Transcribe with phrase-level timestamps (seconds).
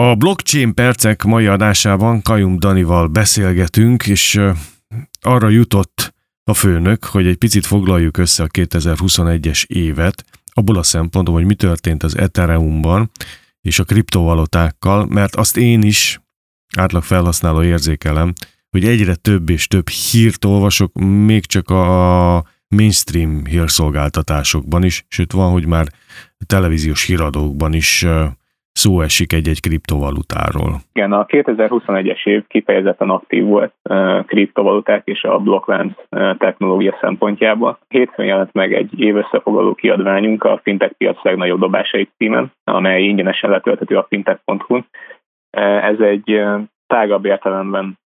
[0.00, 4.40] A blockchain percek mai adásában Kajum Danival beszélgetünk, és
[5.20, 11.34] arra jutott a főnök, hogy egy picit foglaljuk össze a 2021-es évet, abból a szempontból,
[11.34, 13.10] hogy mi történt az Ethereumban
[13.60, 16.20] és a kriptovalutákkal, mert azt én is
[16.76, 18.32] átlag felhasználó érzékelem,
[18.70, 20.92] hogy egyre több és több hírt olvasok,
[21.24, 25.92] még csak a mainstream hírszolgáltatásokban is, sőt van, hogy már
[26.46, 28.06] televíziós híradókban is
[28.78, 30.70] szó esik egy-egy kriptovalutáról.
[30.92, 33.72] Igen, a 2021-es év kifejezetten aktív volt
[34.26, 35.92] kriptovaluták és a blokklánc
[36.38, 37.78] technológia szempontjából.
[37.88, 43.96] Hétfőn jelent meg egy évösszefoglaló kiadványunk a fintech piac legnagyobb dobásait címen, amely ingyenesen letölthető
[43.96, 44.80] a fintech.hu.
[45.82, 46.42] Ez egy
[46.86, 47.98] tágabb értelemben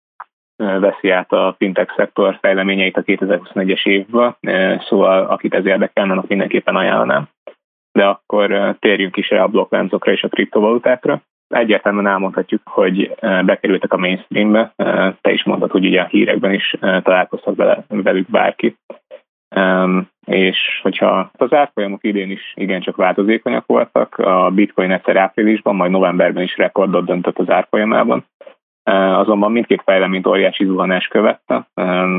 [0.56, 4.36] veszi át a fintech szektor fejleményeit a 2021-es évben,
[4.80, 7.30] szóval akit ez érdekel, annak mindenképpen ajánlanám
[7.92, 11.22] de akkor térjünk is rá a blokkláncokra és a kriptovalutákra.
[11.48, 14.74] Egyértelműen elmondhatjuk, hogy bekerültek a mainstreambe,
[15.22, 18.76] te is mondtad, hogy ugye a hírekben is találkoztak bele, velük bárki.
[20.26, 26.44] És hogyha az árfolyamok idén is igencsak változékonyak voltak, a bitcoin egyszer áprilisban, majd novemberben
[26.44, 28.26] is rekordot döntött az árfolyamában,
[28.84, 31.68] azonban mindkét fejleményt óriási zuhanás követte,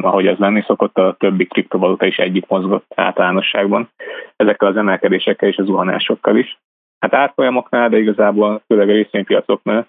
[0.00, 3.88] ahogy az lenni szokott, a többi kriptovaluta is együtt mozgott általánosságban,
[4.36, 6.58] ezekkel az emelkedésekkel és a zuhanásokkal is.
[6.98, 9.86] Hát árfolyamoknál, de igazából főleg a részvénypiacoknál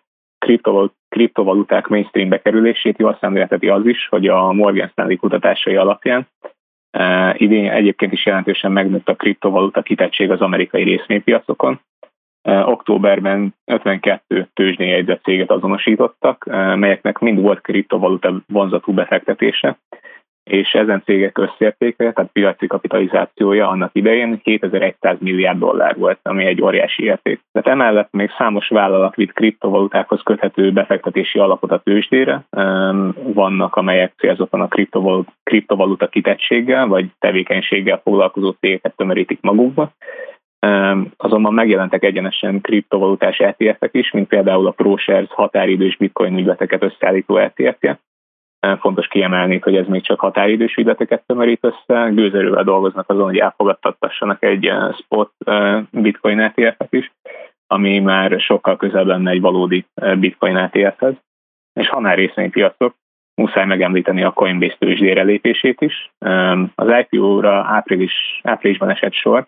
[1.09, 6.27] kriptovaluták mainstream bekerülését jól szemlélteti az is, hogy a Morgan Stanley kutatásai alapján
[7.33, 11.79] idén egyébként is jelentősen megnőtt a kriptovaluta kitettség az amerikai részvénypiacokon,
[12.43, 19.77] Októberben 52 tőzsdén jegyzett céget azonosítottak, melyeknek mind volt kriptovaluta vonzatú befektetése,
[20.43, 26.61] és ezen cégek összértéke, tehát piaci kapitalizációja annak idején 2100 milliárd dollár volt, ami egy
[26.61, 27.41] óriási érték.
[27.51, 32.43] Tehát emellett még számos vállalat vitt kriptovalutákhoz köthető befektetési alapot a tőzsdére,
[33.33, 34.69] vannak, amelyek célzottan a
[35.43, 39.91] kriptovaluta kitettséggel vagy tevékenységgel foglalkozó cégeket tömörítik magukba,
[41.17, 47.99] Azonban megjelentek egyenesen kriptovalutás ETF-ek is, mint például a ProShares határidős bitcoin ügyleteket összeállító ETF-je.
[48.79, 52.09] Fontos kiemelni, hogy ez még csak határidős ügyleteket tömörít össze.
[52.09, 55.31] Gőzerővel dolgoznak azon, hogy elfogadtattassanak egy spot
[55.91, 57.11] bitcoin ETF-et is,
[57.67, 59.85] ami már sokkal közelebb lenne egy valódi
[60.19, 61.13] bitcoin ETF-hez.
[61.73, 62.95] És ha már részvénypiacok,
[63.35, 66.11] muszáj megemlíteni a Coinbase tőzsdére lépését is.
[66.75, 69.47] Az IPO-ra április, áprilisban esett sor,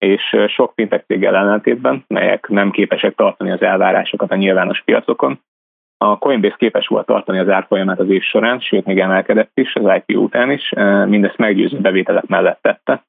[0.00, 5.40] és sok fintech céggel ellentétben, melyek nem képesek tartani az elvárásokat a nyilvános piacokon.
[5.98, 10.02] A Coinbase képes volt tartani az árfolyamát az év során, sőt még emelkedett is az
[10.06, 10.72] IPO után is,
[11.06, 13.04] mindezt meggyőző bevételek mellett tette.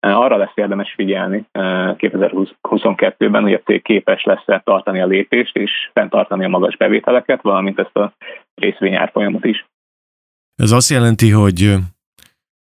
[0.00, 6.44] Arra lesz érdemes figyelni 2022-ben, hogy a cég képes lesz tartani a lépést és fenntartani
[6.44, 8.12] a magas bevételeket, valamint ezt a
[8.54, 9.66] részvényárfolyamot is.
[10.56, 11.74] Ez azt jelenti, hogy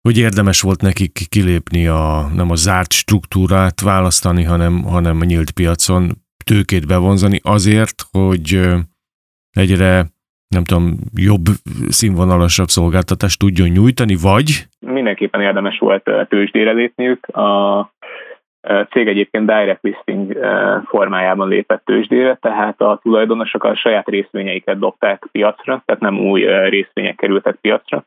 [0.05, 2.03] hogy érdemes volt nekik kilépni a,
[2.35, 6.03] nem a zárt struktúrát választani, hanem, hanem a nyílt piacon
[6.45, 8.59] tőkét bevonzani azért, hogy
[9.51, 9.89] egyre
[10.47, 10.85] nem tudom,
[11.15, 11.45] jobb,
[11.87, 14.47] színvonalasabb szolgáltatást tudjon nyújtani, vagy?
[14.79, 17.27] Mindenképpen érdemes volt tőzsdére lépniük.
[17.27, 17.91] A
[18.91, 20.37] cég egyébként direct listing
[20.85, 27.15] formájában lépett tőzsdére, tehát a tulajdonosok a saját részvényeiket dobták piacra, tehát nem új részvények
[27.15, 28.05] kerültek piacra,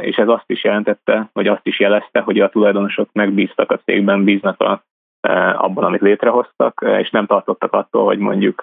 [0.00, 4.24] és ez azt is jelentette, vagy azt is jelezte, hogy a tulajdonosok megbíztak a cégben,
[4.24, 4.84] bíznak a,
[5.56, 8.62] abban, amit létrehoztak, és nem tartottak attól, hogy mondjuk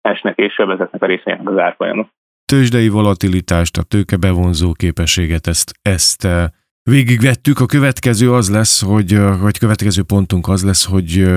[0.00, 2.08] esnek és sebezhetnek a részvények az árfolyamok.
[2.44, 6.28] Tőzsdei volatilitást, a tőke bevonzó képességet, ezt, ezt
[6.82, 7.60] végigvettük.
[7.60, 11.30] A következő az lesz, hogy, vagy következő pontunk az lesz, hogy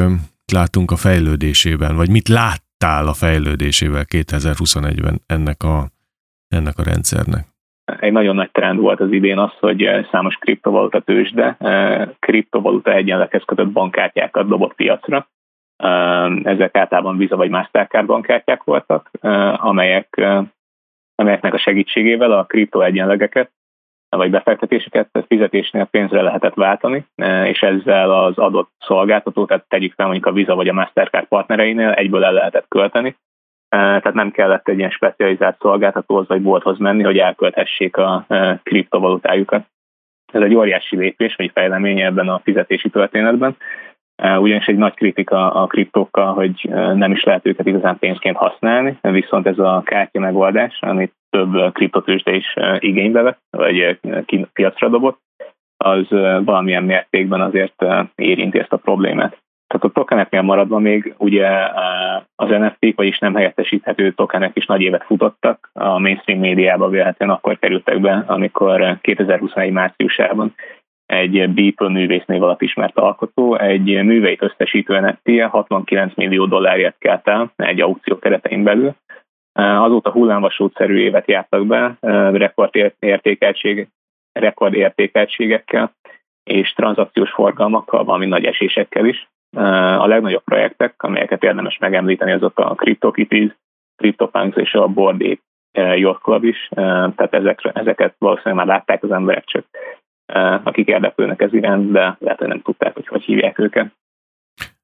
[0.52, 5.90] látunk a fejlődésében, vagy mit láttál a fejlődésével 2021-ben ennek a,
[6.48, 7.55] ennek a rendszernek?
[7.86, 11.58] Egy nagyon nagy trend volt az idén az, hogy számos kriptovaluta tőzsde
[12.20, 15.28] kriptovaluta egyenlethez kötött bankkártyákat dobott piacra.
[16.44, 19.12] Ezek általában Visa vagy Mastercard bankkártyák voltak,
[19.56, 20.22] amelyek,
[21.16, 23.52] amelyeknek a segítségével a kripto egyenlegeket
[24.10, 27.06] vagy befektetéseket fizetésnél pénzre lehetett váltani,
[27.46, 31.90] és ezzel az adott szolgáltató, tehát tegyük fel mondjuk a Visa vagy a Mastercard partnereinél
[31.92, 33.16] egyből el lehetett költeni,
[33.76, 38.26] tehát nem kellett egy ilyen specializált szolgáltatóhoz vagy bolthoz menni, hogy elkölthessék a
[38.64, 39.66] kriptovalutájukat.
[40.34, 43.56] Ez egy óriási lépés, vagy fejlemény ebben a fizetési történetben,
[44.38, 49.48] ugyanis egy nagy kritika a kriptókkal, hogy nem is lehet őket igazán pénzként használni, viszont
[49.48, 54.00] ez a kártya megoldás, amit több kriptotősde is igénybe vett, vagy
[54.54, 55.20] piacra dobott,
[55.78, 56.08] az
[56.46, 57.86] valamilyen mértékben azért
[58.16, 59.44] érinti ezt a problémát.
[59.68, 61.48] Tehát a tokeneknél maradva még ugye
[62.36, 65.70] az NFT-k, vagyis nem helyettesíthető tokenek is nagy évet futottak.
[65.74, 70.56] A mainstream médiában véletlenül akkor kerültek be, amikor 2021 márciusában
[71.06, 77.52] egy Beeple művésznév alatt ismert alkotó, egy műveit összesítő nft 69 millió dollárért kelt el
[77.56, 78.96] egy aukció keretein belül.
[79.60, 81.98] Azóta hullámvasútszerű évet jártak be,
[82.32, 83.88] rekordértékeltség,
[84.32, 85.92] rekordértékeltségekkel
[86.44, 89.28] és tranzakciós forgalmakkal, valami nagy esésekkel is.
[89.98, 93.56] A legnagyobb projektek, amelyeket érdemes megemlíteni, azok a CryptoKitties,
[93.96, 95.40] CryptoPunks és a Board
[95.74, 99.66] Yacht Club is, tehát ezekre, ezeket valószínűleg már látták az emberek, csak
[100.64, 103.94] akik érdeklődnek ez iránt, de lehet, hogy nem tudták, hogy hogy hívják őket.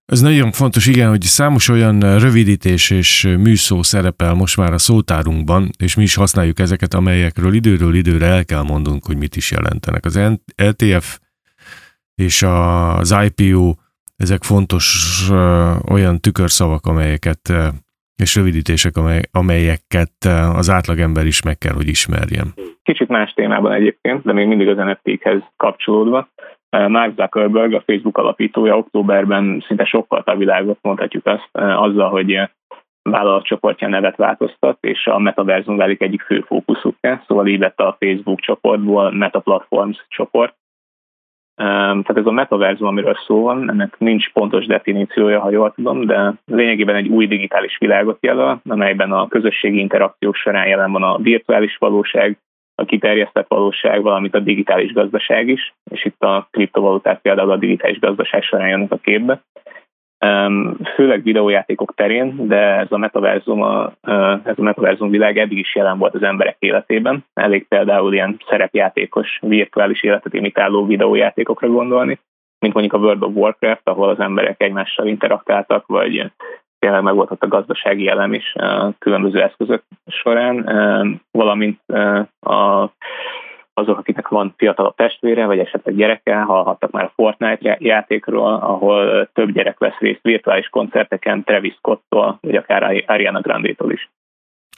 [0.06, 5.70] Ez nagyon fontos, igen, hogy számos olyan rövidítés és műszó szerepel most már a szótárunkban,
[5.78, 10.06] és mi is használjuk ezeket, amelyekről időről időre el kell mondunk, hogy mit is jelentenek.
[10.06, 10.20] Az
[10.56, 11.20] LTF
[12.16, 13.74] és az IPO,
[14.22, 14.88] ezek fontos
[15.90, 17.42] olyan tükörszavak, amelyeket
[18.16, 20.18] és rövidítések, amely, amelyeket
[20.56, 22.48] az átlagember is meg kell, hogy ismerjen.
[22.84, 26.28] Kicsit más témában egyébként, de még mindig az NFT-hez kapcsolódva.
[26.70, 32.40] Mark Zuckerberg, a Facebook alapítója októberben szinte sokkal a világot, mondhatjuk azt, azzal, hogy
[33.04, 38.40] vállalatcsoportja nevet változtat, és a Metaversum válik egyik fő fókuszukja, szóval így lett a Facebook
[38.40, 40.56] csoportból Meta Platforms csoport,
[41.62, 46.34] tehát ez a metaverzum, amiről szó van, ennek nincs pontos definíciója, ha jól tudom, de
[46.46, 51.78] lényegében egy új digitális világot jelöl, amelyben a közösségi interakciók során jelen van a virtuális
[51.78, 52.38] valóság,
[52.76, 58.00] a kiterjesztett valóság, valamint a digitális gazdaság is, és itt a kriptovaluták például a digitális
[58.00, 59.42] gazdaság során jönnek a képbe
[60.96, 63.92] főleg videójátékok terén, de ez a metaverzum, a,
[64.44, 67.26] ez a metaverzum világ eddig is jelen volt az emberek életében.
[67.34, 72.20] Elég például ilyen szerepjátékos, virtuális életet imitáló videójátékokra gondolni,
[72.60, 76.32] mint mondjuk a World of Warcraft, ahol az emberek egymással interaktáltak, vagy
[76.80, 78.56] tényleg meg volt ott a gazdasági elem is
[79.00, 80.66] különböző eszközök során,
[81.32, 81.80] valamint
[82.40, 82.90] a
[83.74, 89.52] azok, akiknek van fiatalabb testvére, vagy esetleg gyereke, hallhattak már a Fortnite játékról, ahol több
[89.52, 94.10] gyerek vesz részt virtuális koncerteken, Travis Scott-tól, vagy akár Ariana Grande-tól is.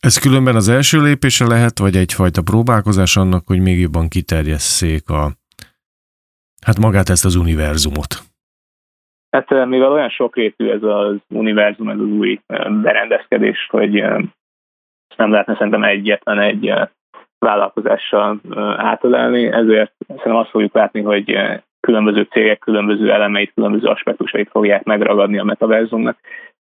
[0.02, 5.32] Ez különben az első lépése lehet, vagy egyfajta próbálkozás annak, hogy még jobban kiterjesszék a,
[6.66, 8.14] hát magát ezt az univerzumot?
[9.30, 12.40] Hát mivel olyan sokrétű ez az univerzum, ez az új
[12.82, 13.92] berendezkedés, hogy
[15.16, 16.74] nem lehetne szerintem egyetlen egy
[17.44, 18.42] vállalkozással
[18.78, 21.38] átölelni, ezért szerintem azt fogjuk látni, hogy
[21.80, 26.18] különböző cégek különböző elemeit, különböző aspektusait fogják megragadni a metaverzumnak,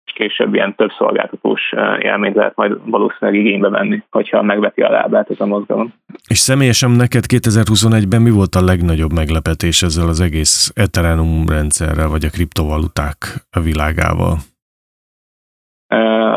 [0.05, 5.29] és később ilyen több szolgáltatós élményt lehet majd valószínűleg igénybe venni, hogyha megveti a lábát
[5.29, 5.93] ez a mozgalom.
[6.27, 12.25] És személyesen neked 2021-ben mi volt a legnagyobb meglepetés ezzel az egész Ethereum rendszerrel, vagy
[12.25, 13.17] a kriptovaluták
[13.63, 14.35] világával?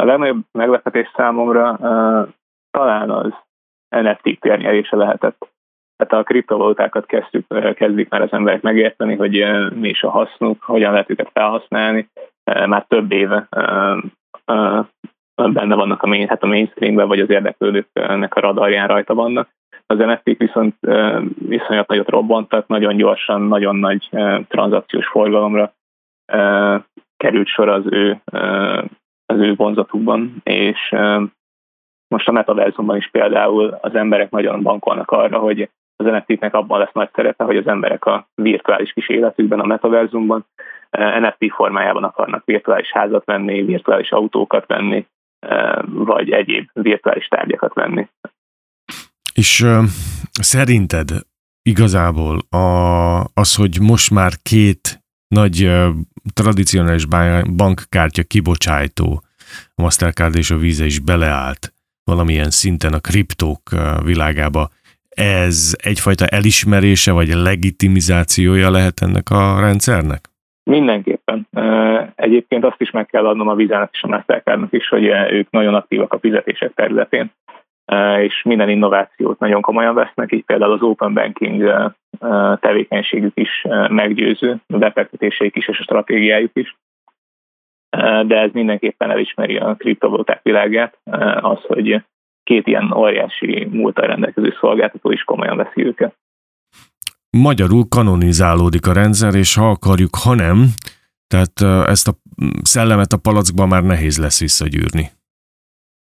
[0.01, 1.79] A legnagyobb meglepetés számomra
[2.71, 3.33] talán az
[3.89, 5.49] NFT térnyerése lehetett.
[5.97, 10.91] Tehát a kriptovalutákat kezdjük, kezdik már az emberek megérteni, hogy mi is a hasznuk, hogyan
[10.93, 12.09] lehet őket felhasználni.
[12.45, 13.49] Már több éve
[15.35, 19.49] benne vannak a, main, hát a mainstreamben, vagy az érdeklődőknek a radarján rajta vannak.
[19.87, 20.77] Az NFT-k viszont
[21.49, 24.09] viszonyat nagyot robbantak, nagyon gyorsan, nagyon nagy
[24.49, 25.73] tranzakciós forgalomra
[27.17, 28.21] került sor az ő,
[29.27, 30.95] az ő vonzatukban, és
[32.09, 36.93] most a metaverzumban is például az emberek nagyon bankolnak arra, hogy az NFT-nek abban lesz
[36.93, 40.47] nagy szerepe, hogy az emberek a virtuális kis életükben, a metaverzumban
[40.91, 45.07] eh, NFT formájában akarnak virtuális házat venni, virtuális autókat venni,
[45.39, 48.09] eh, vagy egyéb virtuális tárgyakat venni.
[49.35, 49.65] És
[50.41, 51.09] szerinted
[51.63, 55.71] igazából a, az, hogy most már két nagy
[56.35, 57.07] tradicionális
[57.57, 59.23] bankkártya kibocsájtó,
[59.75, 61.76] a Mastercard és a Visa is beleállt
[62.11, 63.63] valamilyen szinten a kriptók
[64.05, 64.69] világába,
[65.09, 70.21] ez egyfajta elismerése vagy legitimizációja lehet ennek a rendszernek?
[70.71, 71.49] Mindenképpen.
[72.15, 75.75] Egyébként azt is meg kell adnom a Vizának és a Mastercardnak is, hogy ők nagyon
[75.75, 77.31] aktívak a fizetések területén,
[78.23, 81.73] és minden innovációt nagyon komolyan vesznek, így például az open banking
[82.61, 86.77] tevékenységük is meggyőző, a befektetéseik is és a stratégiájuk is
[88.27, 90.99] de ez mindenképpen elismeri a kriptovaluták világát,
[91.41, 92.05] az, hogy
[92.43, 96.17] két ilyen óriási múltal rendelkező szolgáltató is komolyan veszi őket.
[97.31, 100.67] Magyarul kanonizálódik a rendszer, és ha akarjuk, ha nem,
[101.27, 102.13] tehát ezt a
[102.63, 105.11] szellemet a palackban már nehéz lesz visszagyűrni.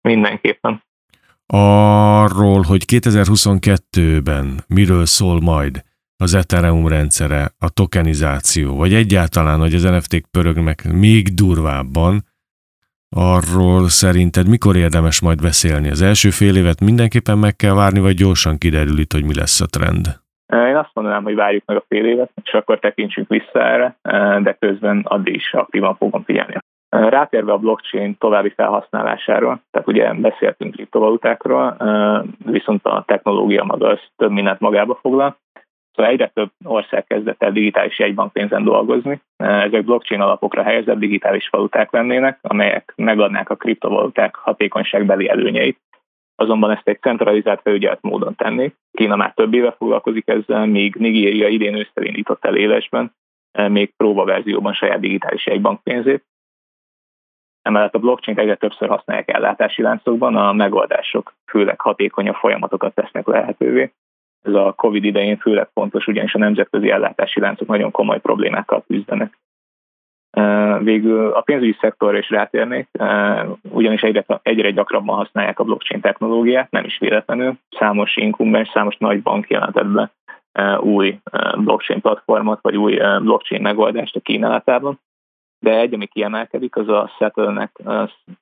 [0.08, 0.82] Mindenképpen.
[1.46, 5.84] Arról, hogy 2022-ben miről szól majd,
[6.20, 12.20] az Ethereum rendszere, a tokenizáció, vagy egyáltalán, hogy az NFT-k pörögnek még durvábban,
[13.16, 15.90] arról szerinted mikor érdemes majd beszélni?
[15.90, 19.60] Az első fél évet mindenképpen meg kell várni, vagy gyorsan kiderül itt, hogy mi lesz
[19.60, 20.06] a trend?
[20.52, 23.96] Én azt mondanám, hogy várjuk meg a fél évet, és akkor tekintsünk vissza erre,
[24.42, 26.54] de közben addig is aktívan fogom figyelni.
[26.88, 31.76] Rátérve a blockchain további felhasználásáról, tehát ugye beszéltünk kriptovalutákról,
[32.44, 35.38] viszont a technológia maga az több mindent magába foglal.
[36.00, 39.20] Szóval egyre több ország kezdett el digitális jegybankpénzen dolgozni.
[39.36, 45.78] Ezek blockchain alapokra helyezett digitális valuták lennének, amelyek megadnák a kriptovaluták hatékonyságbeli előnyeit.
[46.34, 48.74] Azonban ezt egy centralizált felügyelet módon tennék.
[48.92, 53.14] Kína már több éve foglalkozik ezzel, míg Nigéria idén ősszel indított el élesben,
[53.68, 56.24] még próbaverzióban saját digitális jegybankpénzét.
[57.62, 63.92] Emellett a blockchain egyre többször használják ellátási láncokban, a megoldások főleg hatékonyabb folyamatokat tesznek lehetővé.
[64.42, 69.38] Ez a COVID idején főleg fontos, ugyanis a nemzetközi ellátási láncok nagyon komoly problémákkal küzdenek.
[70.82, 72.88] Végül a pénzügyi szektorra is rátérnék,
[73.70, 77.54] ugyanis egyre, egyre gyakrabban használják a blockchain technológiát, nem is véletlenül.
[77.78, 80.10] Számos inkumbens, számos nagy bank jelentett be
[80.80, 81.18] új
[81.56, 84.98] blockchain platformot, vagy új blockchain megoldást a kínálatában
[85.60, 87.80] de egy, ami kiemelkedik, az a Settle-nek,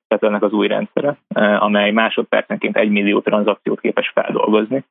[0.07, 1.17] Settle-nek az új rendszere,
[1.59, 4.85] amely másodpercenként egy millió tranzakciót képes feldolgozni.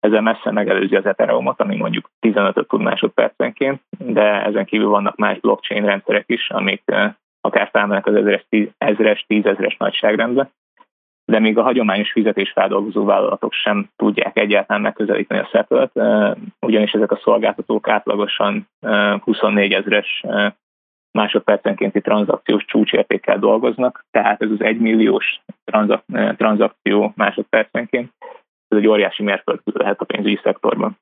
[0.00, 5.38] Ezzel messze megelőzi az Ethereum-ot, ami mondjuk 15 tud másodpercenként, de ezen kívül vannak más
[5.38, 6.82] blockchain rendszerek is, amik
[7.40, 8.46] akár felmennek az ezres,
[8.78, 10.50] ezres, tízezres nagyságrendbe,
[11.24, 15.90] de még a hagyományos fizetésfeldolgozó vállalatok sem tudják egyáltalán megközelíteni a settle
[16.60, 18.68] ugyanis ezek a szolgáltatók átlagosan
[19.24, 20.24] 24 ezres
[21.12, 26.04] másodpercenkénti tranzakciós csúcsértékkel dolgoznak, tehát ez az egymilliós tranzak,
[26.36, 28.12] tranzakció másodpercenként,
[28.70, 30.98] ez egy óriási mérföldkő lehet a pénzügyi szektorban.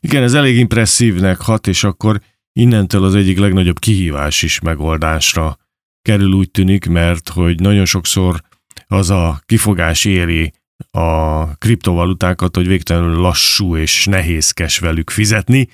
[0.00, 2.16] Igen, ez elég impresszívnek hat, és akkor
[2.52, 5.56] innentől az egyik legnagyobb kihívás is megoldásra
[6.02, 8.40] kerül úgy tűnik, mert hogy nagyon sokszor
[8.86, 10.52] az a kifogás éri
[10.90, 15.68] a kriptovalutákat, hogy végtelenül lassú és nehézkes velük fizetni,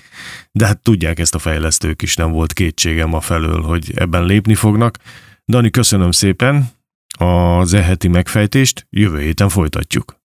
[0.52, 4.54] de hát tudják ezt a fejlesztők is, nem volt kétségem a felől, hogy ebben lépni
[4.54, 4.96] fognak.
[5.46, 6.64] Dani, köszönöm szépen
[7.18, 10.14] az eheti megfejtést, jövő héten folytatjuk.